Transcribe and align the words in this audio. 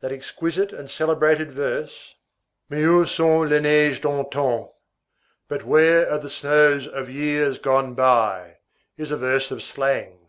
That 0.00 0.12
exquisite 0.12 0.74
and 0.74 0.90
celebrated 0.90 1.50
verse— 1.50 2.16
Mais 2.68 2.82
où 2.84 3.06
sont 3.08 3.48
les 3.48 3.58
neiges 3.58 4.00
d'antan? 4.02 4.68
But 5.48 5.64
where 5.64 6.12
are 6.12 6.18
the 6.18 6.28
snows 6.28 6.86
of 6.86 7.08
years 7.08 7.56
gone 7.56 7.94
by? 7.94 8.58
is 8.98 9.10
a 9.10 9.16
verse 9.16 9.50
of 9.50 9.62
slang. 9.62 10.28